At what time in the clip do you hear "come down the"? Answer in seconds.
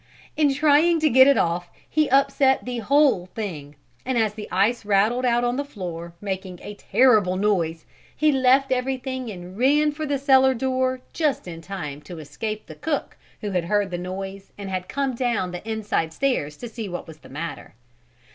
14.89-15.69